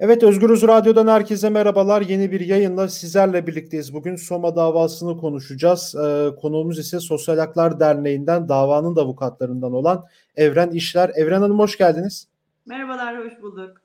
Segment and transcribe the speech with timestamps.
[0.00, 2.02] Evet Özgürüz Radyo'dan herkese merhabalar.
[2.02, 3.94] Yeni bir yayınla sizlerle birlikteyiz.
[3.94, 5.94] Bugün Soma davasını konuşacağız.
[5.94, 10.04] Ee, konuğumuz ise Sosyal Haklar Derneği'nden davanın da avukatlarından olan
[10.36, 11.10] Evren İşler.
[11.14, 12.28] Evren Hanım hoş geldiniz.
[12.66, 13.76] Merhabalar, hoş bulduk.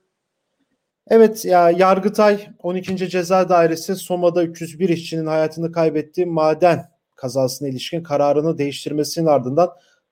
[1.08, 3.10] Evet ya Yargıtay 12.
[3.10, 9.70] Ceza Dairesi Soma'da 301 işçinin hayatını kaybettiği maden kazasına ilişkin kararını değiştirmesinin ardından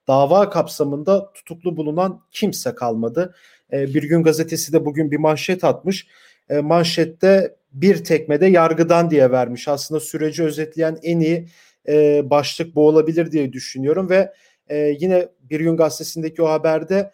[0.08, 3.34] dava kapsamında tutuklu bulunan kimse kalmadı.
[3.72, 6.06] E, bir gün gazetesi de bugün bir manşet atmış.
[6.50, 9.68] E, manşette bir tekmede yargıdan diye vermiş.
[9.68, 11.48] Aslında süreci özetleyen en iyi
[11.88, 14.32] e, başlık bu olabilir diye düşünüyorum ve
[15.00, 17.12] yine Bir Gün Gazetesi'ndeki o haberde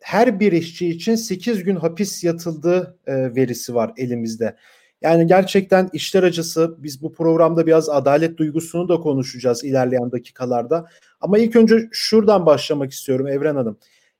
[0.00, 4.56] her bir işçi için 8 gün hapis yatıldığı verisi var elimizde.
[5.02, 10.88] Yani gerçekten işler acısı biz bu programda biraz adalet duygusunu da konuşacağız ilerleyen dakikalarda.
[11.20, 13.78] Ama ilk önce şuradan başlamak istiyorum Evren Hanım.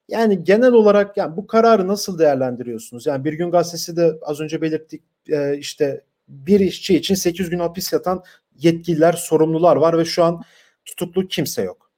[0.09, 3.07] Yani genel olarak yani bu kararı nasıl değerlendiriyorsunuz?
[3.07, 7.59] Yani Bir Gün Gazetesi de az önce belirttik e, işte bir işçi için 8 gün
[7.59, 8.23] hapis yatan
[8.59, 10.43] yetkililer, sorumlular var ve şu an
[10.85, 11.91] tutuklu kimse yok.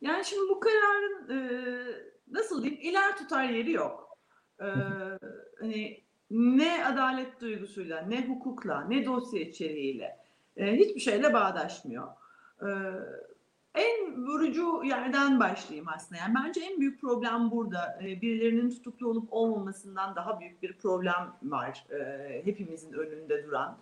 [0.00, 1.38] Yani şimdi bu kararın e,
[2.30, 4.18] nasıl diyeyim iler tutar yeri yok.
[4.60, 4.66] E,
[5.60, 10.16] hani ne adalet duygusuyla, ne hukukla, ne dosya içeriğiyle
[10.56, 12.08] e, hiçbir şeyle bağdaşmıyor.
[12.62, 12.68] E,
[13.74, 16.20] en vurucu yerden başlayayım aslında.
[16.20, 17.98] Yani bence en büyük problem burada.
[18.02, 21.86] Ee, birilerinin tutuklu olup olmamasından daha büyük bir problem var.
[21.90, 23.78] Ee, hepimizin önünde duran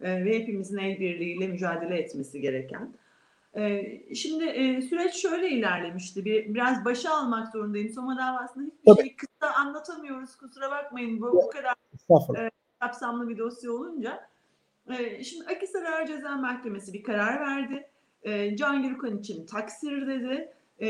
[0.00, 2.94] ee, ve hepimizin el birliğiyle mücadele etmesi gereken.
[4.14, 6.24] Şimdi e, süreç şöyle ilerlemişti.
[6.24, 7.88] Bir, biraz başa almak zorundayım.
[7.88, 10.36] Soma davasında hiçbir şey kısa anlatamıyoruz.
[10.36, 11.20] Kusura bakmayın.
[11.20, 11.74] Bu, bu kadar
[12.38, 14.28] e, kapsamlı bir dosya olunca.
[15.22, 17.90] Şimdi Akisar Ağır Ceza Mahkemesi bir karar verdi
[18.24, 20.52] e, Can Gürkan için taksir dedi.
[20.78, 20.88] E,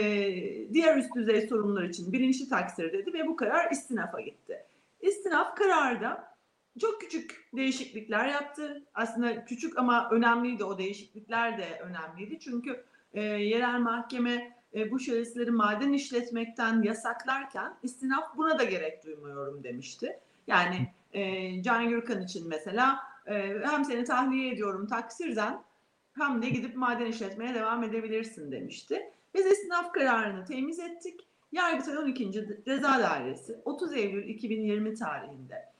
[0.72, 4.64] diğer üst düzey sorunlar için bilinçli taksir dedi ve bu karar istinafa gitti.
[5.00, 6.34] İstinaf kararda
[6.80, 8.82] çok küçük değişiklikler yaptı.
[8.94, 12.38] Aslında küçük ama önemliydi o değişiklikler de önemliydi.
[12.40, 19.64] Çünkü e, yerel mahkeme e, bu şahısları maden işletmekten yasaklarken istinaf buna da gerek duymuyorum
[19.64, 20.20] demişti.
[20.46, 23.32] Yani e, Can Gürkan için mesela e,
[23.64, 25.62] hem seni tahliye ediyorum taksirden
[26.12, 29.10] hem de gidip maden işletmeye devam edebilirsin demişti.
[29.34, 31.20] Biz istinaf kararını temiz ettik.
[31.52, 32.32] Yargıtay 12.
[32.64, 35.74] Ceza Dairesi 30 Eylül 2020 tarihinde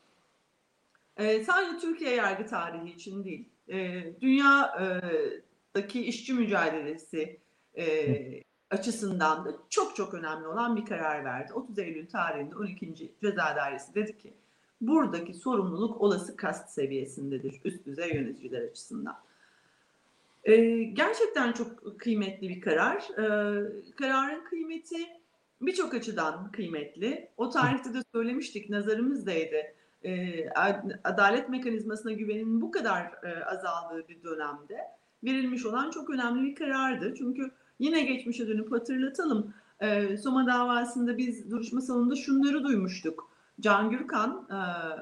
[1.17, 7.41] e, sadece Türkiye yargı tarihi için değil, e, dünyadaki işçi mücadelesi
[7.77, 11.53] e, açısından da çok çok önemli olan bir karar verdi.
[11.53, 13.13] 30 Eylül tarihinde 12.
[13.23, 14.35] Ceza Dairesi dedi ki
[14.81, 19.17] buradaki sorumluluk olası kast seviyesindedir üst düzey yöneticiler açısından.
[20.45, 22.97] E, gerçekten çok kıymetli bir karar.
[22.97, 23.27] E,
[23.97, 25.07] kararın kıymeti
[25.61, 27.29] birçok açıdan kıymetli.
[27.37, 29.57] O tarihte de söylemiştik, nazarımızdaydı.
[30.05, 30.49] E,
[31.05, 34.79] adalet mekanizmasına güvenin bu kadar e, azaldığı bir dönemde
[35.25, 37.15] verilmiş olan çok önemli bir karardı.
[37.19, 39.55] Çünkü yine geçmişe dönüp hatırlatalım.
[39.81, 43.34] E, Soma davasında biz duruşma salonunda şunları duymuştuk.
[43.61, 44.59] Can Gürkan e,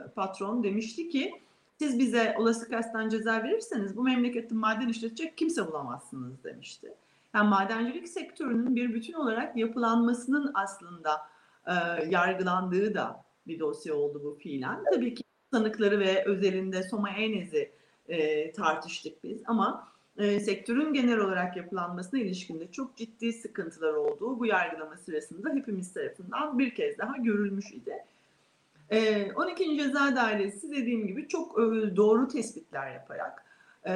[0.09, 1.43] patron demişti ki
[1.79, 6.95] siz bize olası kasten ceza verirseniz bu memleketin maden işletecek kimse bulamazsınız demişti.
[7.35, 11.21] Yani madencilik sektörünün bir bütün olarak yapılanmasının aslında
[11.67, 11.73] e,
[12.09, 14.85] yargılandığı da bir dosya oldu bu fiilen.
[14.95, 17.73] Tabii ki sanıkları ve özelinde Soma Enez'i
[18.09, 19.89] e, tartıştık biz ama
[20.19, 26.59] e, sektörün genel olarak yapılanmasına ilişkinde çok ciddi sıkıntılar olduğu bu yargılama sırasında hepimiz tarafından
[26.59, 27.93] bir kez daha görülmüş idi.
[28.93, 29.65] 12.
[29.65, 33.45] Ee, Ceza Dairesi dediğim gibi çok e, doğru tespitler yaparak
[33.87, 33.93] e,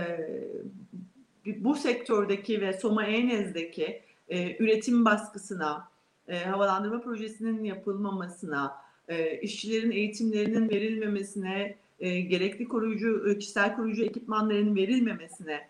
[1.46, 5.88] bu sektördeki ve Soma Enes'deki e, üretim baskısına,
[6.44, 8.76] havalandırma projesinin yapılmamasına,
[9.42, 15.68] işçilerin eğitimlerinin verilmemesine, gerekli koruyucu, kişisel koruyucu ekipmanların verilmemesine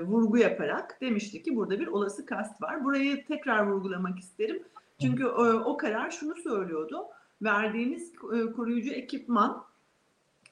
[0.00, 2.84] vurgu yaparak demişti ki burada bir olası kast var.
[2.84, 4.62] Burayı tekrar vurgulamak isterim.
[5.00, 7.06] Çünkü o karar şunu söylüyordu
[7.42, 9.64] verdiğiniz e, koruyucu ekipman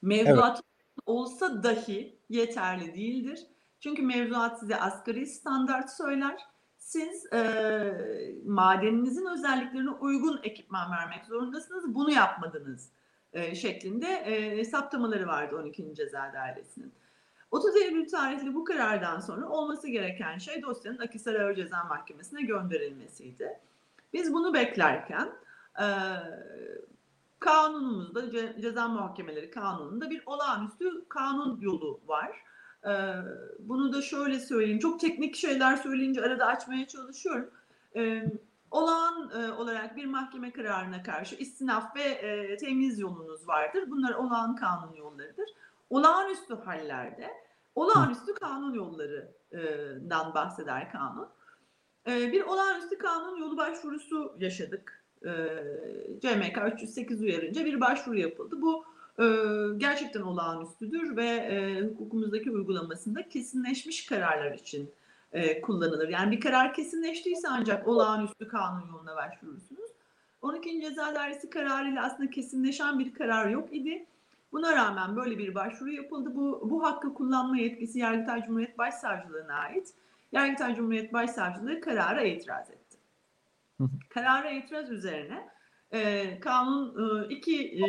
[0.02, 0.64] mevzuat evet.
[1.06, 3.46] olsa dahi yeterli değildir.
[3.80, 6.46] Çünkü mevzuat size asgari standart söyler.
[6.78, 11.94] Siz e, madeninizin özelliklerine uygun ekipman vermek zorundasınız.
[11.94, 12.90] Bunu yapmadınız
[13.32, 15.94] e, şeklinde e, saptamaları vardı 12.
[15.94, 16.92] Ceza Dairesi'nin.
[17.50, 23.60] 30 Eylül tarihli bu karardan sonra olması gereken şey dosyanın Akisar Ağır Ceza Mahkemesi'ne gönderilmesiydi.
[24.12, 25.28] Biz bunu beklerken
[25.80, 25.86] e,
[27.40, 32.44] kanunumuzda ce, ceza muhakemeleri kanununda bir olağanüstü kanun yolu var.
[32.84, 32.92] E,
[33.58, 34.78] bunu da şöyle söyleyeyim.
[34.78, 37.50] Çok teknik şeyler söyleyince arada açmaya çalışıyorum.
[37.96, 38.32] E,
[38.70, 43.84] olağan e, olarak bir mahkeme kararına karşı istinaf ve e, temiz yolunuz vardır.
[43.90, 45.50] Bunlar olağan kanun yollarıdır.
[45.90, 47.30] Olağanüstü hallerde
[47.74, 51.28] olağanüstü kanun yollarından bahseder kanun.
[52.06, 54.97] Bir olağanüstü kanun yolu başvurusu yaşadık.
[55.24, 55.30] E,
[56.20, 58.62] CMK 308 uyarınca bir başvuru yapıldı.
[58.62, 58.84] Bu
[59.18, 59.24] e,
[59.76, 64.90] gerçekten olağanüstüdür ve e, hukukumuzdaki uygulamasında kesinleşmiş kararlar için
[65.32, 66.08] e, kullanılır.
[66.08, 69.90] Yani bir karar kesinleştiyse ancak olağanüstü kanun yoluna başvurursunuz.
[70.42, 70.80] 12.
[70.80, 74.06] Ceza Dairesi kararıyla aslında kesinleşen bir karar yok idi.
[74.52, 76.34] Buna rağmen böyle bir başvuru yapıldı.
[76.34, 79.94] Bu, bu hakkı kullanma yetkisi Yargıtay Cumhuriyet Başsavcılığına ait.
[80.32, 82.77] Yargıtay Cumhuriyet Başsavcılığı karara itiraz etti.
[84.08, 85.48] Karara itiraz üzerine
[85.92, 87.86] e, kanun e, iki e,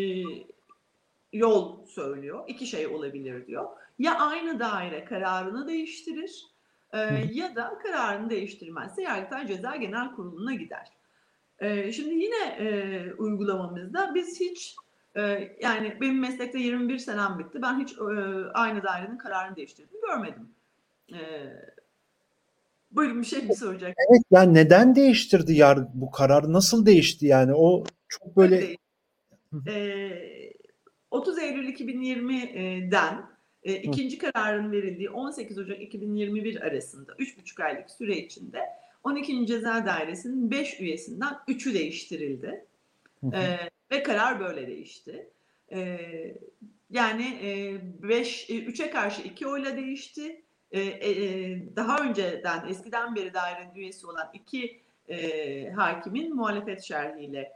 [1.34, 2.44] yol söylüyor.
[2.48, 3.70] İki şey olabilir diyor.
[4.00, 6.46] Ya aynı daire kararını değiştirir
[6.94, 7.00] e,
[7.32, 10.88] ya da kararını değiştirmezse Yargıtay Ceza Genel Kurulu'na gider.
[11.60, 14.76] E, şimdi yine e, uygulamamızda biz hiç
[15.16, 15.22] e,
[15.62, 17.62] yani benim meslekte 21 senem bitti.
[17.62, 18.04] Ben hiç e,
[18.54, 20.50] aynı dairenin kararını değiştirdiğini görmedim.
[21.14, 21.20] E,
[22.92, 23.96] buyurun bir şey mi soracak?
[24.10, 28.76] Evet yani neden değiştirdi yargı bu karar nasıl değişti yani o çok böyle
[29.68, 30.54] e,
[31.12, 33.26] 30 Eylül 2020'den
[33.64, 38.60] e, ikinci kararın verildiği 18 Ocak 2021 arasında 3,5 aylık süre içinde
[39.04, 39.46] 12.
[39.46, 42.66] Ceza Dairesi'nin 5 üyesinden 3'ü değiştirildi.
[43.34, 43.58] E,
[43.92, 45.30] ve karar böyle değişti.
[45.72, 46.00] E,
[46.90, 47.38] yani
[48.04, 50.44] 5 e, 3'e e, karşı 2 oyla değişti.
[50.72, 57.52] E, e, daha önceden eskiden beri dairenin üyesi olan iki e, hakimin muhalefet şerhiyle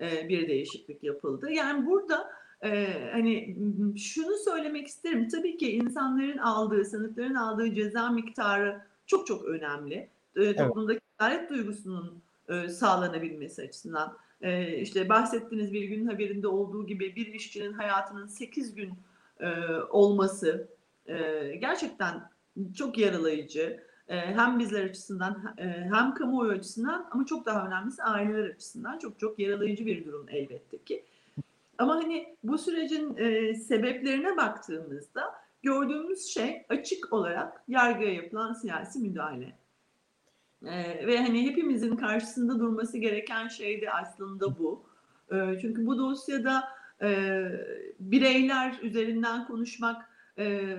[0.00, 1.50] e, bir değişiklik yapıldı.
[1.50, 2.30] Yani burada
[2.64, 3.56] ee, hani
[3.98, 5.28] şunu söylemek isterim.
[5.28, 10.08] Tabii ki insanların aldığı, sanıkların aldığı ceza miktarı çok çok önemli.
[10.36, 14.16] Ee, toplumdaki adalet duygusunun e, sağlanabilmesi açısından.
[14.42, 18.92] Ee, işte bahsettiğiniz bir gün haberinde olduğu gibi bir işçinin hayatının 8 gün
[19.40, 19.48] e,
[19.90, 20.68] olması
[21.06, 21.14] e,
[21.60, 22.22] gerçekten
[22.74, 23.84] çok yaralayıcı.
[24.08, 29.20] E, hem bizler açısından e, hem kamuoyu açısından ama çok daha önemlisi aileler açısından çok
[29.20, 31.04] çok yaralayıcı bir durum elbette ki.
[31.78, 39.58] Ama hani bu sürecin e, sebeplerine baktığımızda gördüğümüz şey açık olarak yargıya yapılan siyasi müdahale.
[41.06, 44.86] Ve hani hepimizin karşısında durması gereken şey de aslında bu.
[45.60, 46.64] Çünkü bu dosyada
[48.00, 50.76] bireyler üzerinden konuşmak e,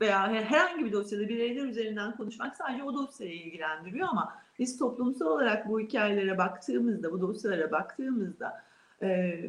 [0.00, 5.68] veya herhangi bir dosyada bireyler üzerinden konuşmak sadece o dosyayı ilgilendiriyor ama biz toplumsal olarak
[5.68, 8.64] bu hikayelere baktığımızda, bu dosyalara baktığımızda
[9.02, 9.40] e,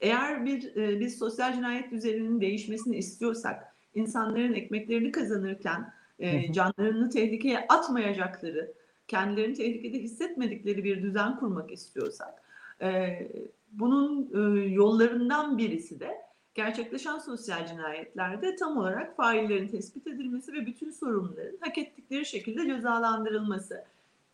[0.00, 7.66] eğer bir e, biz sosyal cinayet düzeninin değişmesini istiyorsak, insanların ekmeklerini kazanırken e, canlarını tehlikeye
[7.68, 8.72] atmayacakları,
[9.08, 12.42] kendilerini tehlikede hissetmedikleri bir düzen kurmak istiyorsak,
[12.82, 13.18] e,
[13.72, 16.22] bunun e, yollarından birisi de
[16.54, 23.84] gerçekleşen sosyal cinayetlerde tam olarak faillerin tespit edilmesi ve bütün sorumluların hak ettikleri şekilde cezalandırılması.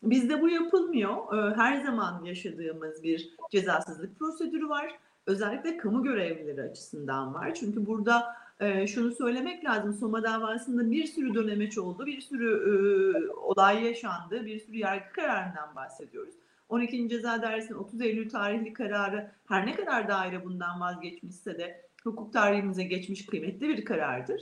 [0.03, 1.37] Bizde bu yapılmıyor.
[1.37, 7.53] E, her zaman yaşadığımız bir cezasızlık prosedürü var özellikle kamu görevlileri açısından var.
[7.53, 9.93] Çünkü burada e, şunu söylemek lazım.
[9.93, 15.75] Soma davasında bir sürü dönemeç oldu, bir sürü e, olay yaşandı, bir sürü yargı kararından
[15.75, 16.33] bahsediyoruz.
[16.69, 17.09] 12.
[17.09, 22.83] Ceza Dairesi'nin 30 Eylül tarihli kararı her ne kadar daire bundan vazgeçmişse de hukuk tarihimize
[22.83, 24.41] geçmiş kıymetli bir karardır.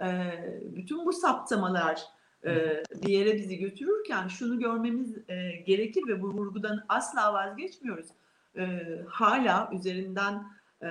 [0.00, 0.08] E,
[0.62, 2.02] bütün bu saptamalar
[2.44, 8.06] e, bir yere bizi götürürken şunu görmemiz e, gerekir ve bu vurgudan asla vazgeçmiyoruz
[8.56, 10.44] e, hala üzerinden
[10.82, 10.88] e,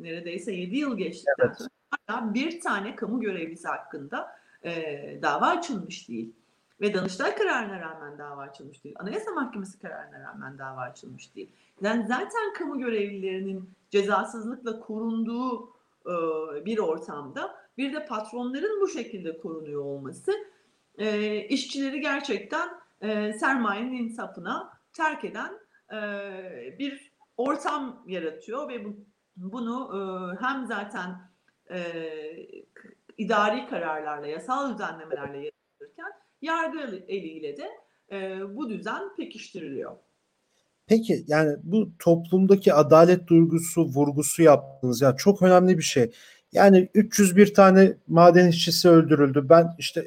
[0.00, 1.58] neredeyse 7 yıl geçtikten evet.
[1.58, 1.70] sonra
[2.06, 6.32] hala bir tane kamu görevlisi hakkında e, dava açılmış değil.
[6.80, 8.96] Ve Danıştay kararına rağmen dava açılmış değil.
[8.98, 11.52] Anayasa Mahkemesi kararına rağmen dava açılmış değil.
[11.80, 15.70] Yani zaten kamu görevlilerinin cezasızlıkla korunduğu
[16.06, 16.14] e,
[16.64, 20.32] bir ortamda bir de patronların bu şekilde korunuyor olması
[20.98, 22.68] e, işçileri gerçekten
[23.00, 25.52] e, sermayenin insafına terk eden
[25.92, 25.98] e,
[26.78, 28.96] bir ortam yaratıyor ve bu,
[29.36, 30.00] bunu e,
[30.44, 31.30] hem zaten
[31.70, 31.80] e,
[33.18, 35.50] idari kararlarla, yasal düzenlemelerle
[36.42, 37.68] yargı eliyle de
[38.12, 39.96] e, bu düzen pekiştiriliyor.
[40.86, 46.10] Peki yani bu toplumdaki adalet duygusu vurgusu yaptınız ya çok önemli bir şey.
[46.52, 49.46] Yani 301 tane maden işçisi öldürüldü.
[49.48, 50.06] Ben işte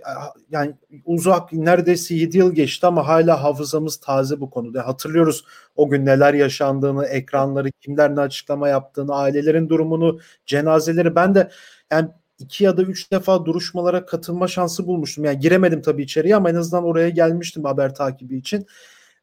[0.52, 0.74] yani
[1.06, 4.88] uzak neredeyse 7 yıl geçti ama hala hafızamız taze bu konuda.
[4.88, 11.16] Hatırlıyoruz o gün neler yaşandığını, ekranları, kimler ne açıklama yaptığını, ailelerin durumunu, cenazeleri.
[11.16, 11.52] Ben de
[11.92, 12.10] yani
[12.44, 15.26] iki ya da üç defa duruşmalara katılma şansı bulmuştum.
[15.26, 18.66] Yani giremedim tabii içeriye ama en azından oraya gelmiştim haber takibi için.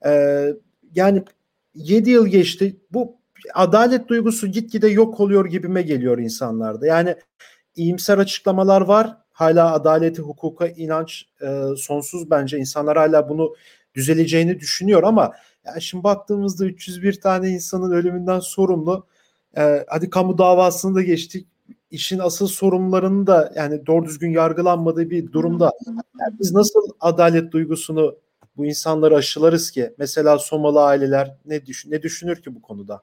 [0.06, 0.52] Ee,
[0.94, 1.24] yani
[1.74, 2.76] 7 yıl geçti.
[2.90, 3.16] Bu
[3.54, 6.86] adalet duygusu gitgide yok oluyor gibime geliyor insanlarda.
[6.86, 7.16] Yani
[7.76, 9.16] iyimser açıklamalar var.
[9.32, 12.58] Hala adaleti, hukuka inanç e, sonsuz bence.
[12.58, 13.54] İnsanlar hala bunu
[13.94, 15.32] düzeleceğini düşünüyor ama
[15.66, 19.06] yani şimdi baktığımızda 301 tane insanın ölümünden sorumlu.
[19.56, 21.46] E, hadi kamu davasını da geçtik.
[21.90, 25.72] İşin asıl sorumlularının da yani doğru düzgün yargılanmadığı bir durumda.
[26.20, 28.16] Yani biz nasıl adalet duygusunu
[28.56, 29.94] bu insanları aşılarız ki?
[29.98, 33.02] Mesela Somalı aileler ne düşün ne düşünür ki bu konuda?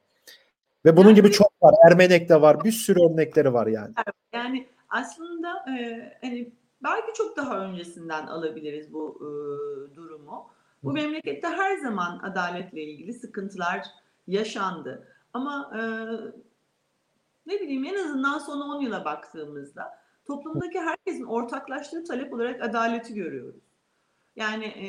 [0.85, 1.75] Ve bunun yani, gibi çok var.
[1.87, 2.63] Ermenek de var.
[2.63, 3.93] Bir sürü örnekleri var yani.
[4.33, 6.51] Yani aslında e, hani
[6.83, 9.29] belki çok daha öncesinden alabiliriz bu e,
[9.95, 10.47] durumu.
[10.83, 13.87] Bu memlekette her zaman adaletle ilgili sıkıntılar
[14.27, 15.07] yaşandı.
[15.33, 15.81] Ama e,
[17.47, 23.61] ne bileyim en azından son 10 yıla baktığımızda toplumdaki herkesin ortaklaştığı talep olarak adaleti görüyoruz.
[24.35, 24.87] Yani e,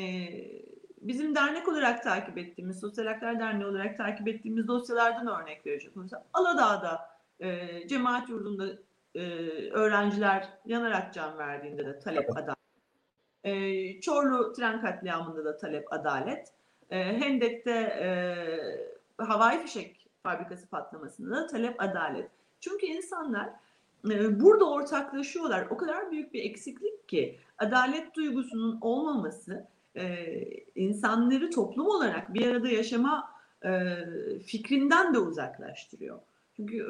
[1.01, 6.21] bizim dernek olarak takip ettiğimiz, Sosyal Haklar Derneği olarak takip ettiğimiz dosyalardan örnek verecek olursak
[6.33, 8.67] Aladağ'da e, cemaat yurdunda
[9.15, 9.21] e,
[9.71, 12.59] öğrenciler yanarak can verdiğinde de talep adalet.
[13.43, 16.53] E, Çorlu tren katliamında da talep adalet.
[16.89, 18.09] E, Hendek'te e,
[19.23, 22.31] havai fişek fabrikası patlamasında da talep adalet.
[22.59, 23.49] Çünkü insanlar
[24.09, 25.67] e, burada ortaklaşıyorlar.
[25.69, 30.35] O kadar büyük bir eksiklik ki adalet duygusunun olmaması e,
[30.75, 33.31] insanları toplum olarak bir arada yaşama
[33.65, 33.95] e,
[34.45, 36.19] fikrinden de uzaklaştırıyor.
[36.55, 36.87] Çünkü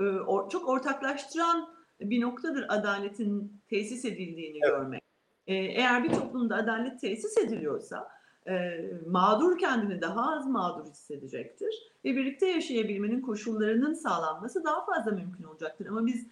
[0.52, 1.70] çok ortaklaştıran
[2.02, 4.72] bir noktadır adaletin tesis edildiğini evet.
[4.72, 5.04] görmek.
[5.48, 12.48] Eğer bir toplumda adalet tesis ediliyorsa e, mağdur kendini daha az mağdur hissedecektir ve birlikte
[12.48, 15.86] yaşayabilmenin koşullarının sağlanması daha fazla mümkün olacaktır.
[15.86, 16.28] Ama biz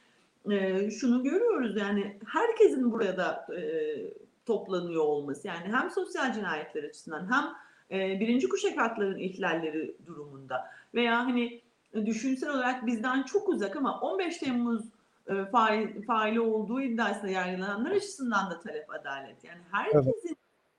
[0.51, 3.61] e, şunu görüyoruz yani herkesin burada e,
[4.45, 7.43] toplanıyor olması yani hem sosyal cinayetler açısından hem
[7.99, 11.61] e, birinci kuşak hakların ihlalleri durumunda veya hani
[12.05, 14.85] düşünsel olarak bizden çok uzak ama 15 Temmuz
[15.27, 19.43] e, fail, faili olduğu iddiasında yargılananlar açısından da talep adalet.
[19.43, 19.99] Yani herkesin.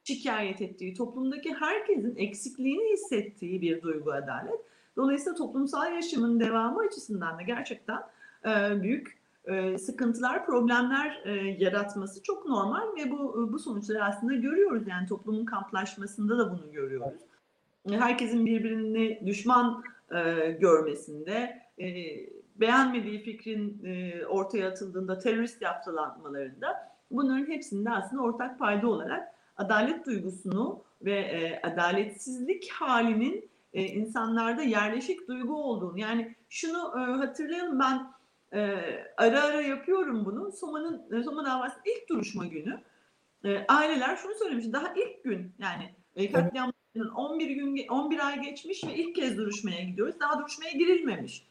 [0.08, 4.60] Şikayet ettiği, toplumdaki herkesin eksikliğini hissettiği bir duygu adalet.
[4.96, 7.98] Dolayısıyla toplumsal yaşamın devamı açısından da gerçekten
[8.44, 14.88] e, büyük e, sıkıntılar, problemler e, yaratması çok normal ve bu bu sonuçları aslında görüyoruz.
[14.88, 17.20] Yani toplumun kamplaşmasında da bunu görüyoruz.
[17.90, 21.62] Herkesin birbirini düşman e, görmesinde,
[22.56, 23.82] beğenmediği fikrin
[24.24, 33.50] ortaya atıldığında terörist yaptılanmalarında bunların hepsinde aslında ortak payda olarak adalet duygusunu ve adaletsizlik halinin
[33.72, 36.78] insanlarda yerleşik duygu olduğunu yani şunu
[37.20, 38.18] hatırlayalım ben
[38.52, 38.60] e,
[39.16, 40.52] ara ara yapıyorum bunu.
[40.52, 42.80] Soma'nın Soma davasının ilk duruşma günü
[43.44, 44.72] e, aileler şunu söylemiş.
[44.72, 49.82] Daha ilk gün yani e, katliamların 11 gün 11 ay geçmiş ve ilk kez duruşmaya
[49.82, 50.20] gidiyoruz.
[50.20, 51.46] Daha duruşmaya girilmemiş.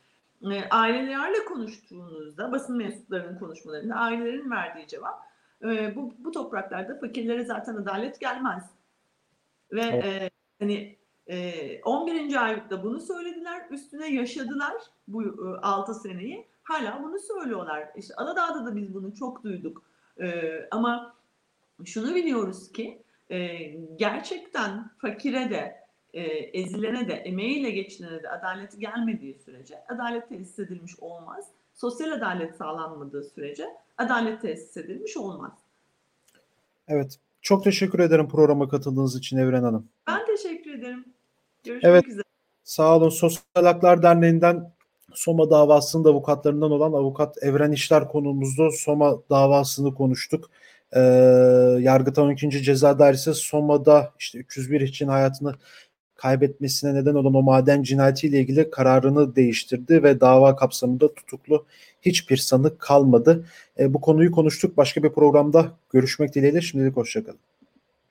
[0.51, 5.26] E, ailelerle konuştuğunuzda basın mensuplarının konuşmalarında ailelerin verdiği cevap
[5.63, 8.63] e, bu, bu topraklarda fakirlere zaten adalet gelmez.
[9.71, 10.05] Ve evet.
[10.05, 10.97] e, hani
[11.27, 12.43] e, 11.
[12.45, 13.67] aylıkta bunu söylediler.
[13.71, 14.75] Üstüne yaşadılar
[15.07, 17.89] bu e, 6 seneyi hala bunu söylüyorlar.
[17.95, 19.83] İşte Aladağ'da da biz bunu çok duyduk.
[20.21, 21.15] Ee, ama
[21.85, 23.57] şunu biliyoruz ki e,
[23.95, 26.21] gerçekten fakire de e,
[26.59, 31.51] ezilene de emeğiyle geçinene de adalet gelmediği sürece adalet tesis edilmiş olmaz.
[31.73, 35.51] Sosyal adalet sağlanmadığı sürece adalet tesis edilmiş olmaz.
[36.87, 37.17] Evet.
[37.41, 39.87] Çok teşekkür ederim programa katıldığınız için Evren Hanım.
[40.07, 41.05] Ben teşekkür ederim.
[41.63, 42.07] Görüşmek evet.
[42.07, 42.23] üzere.
[42.63, 43.09] Sağ olun.
[43.09, 44.71] Sosyal Haklar Derneği'nden
[45.13, 50.49] Soma davasının avukatlarından olan avukat Evren İşler konumuzda Soma davasını konuştuk.
[50.95, 50.99] Ee,
[51.79, 52.63] Yargıtay 12.
[52.63, 55.53] Ceza Dairesi Soma'da işte 301 için hayatını
[56.17, 61.65] kaybetmesine neden olan o maden cinayetiyle ilgili kararını değiştirdi ve dava kapsamında tutuklu
[62.01, 63.45] hiçbir sanık kalmadı.
[63.79, 64.77] E, bu konuyu konuştuk.
[64.77, 66.61] Başka bir programda görüşmek dileğiyle.
[66.61, 67.39] Şimdilik hoşçakalın.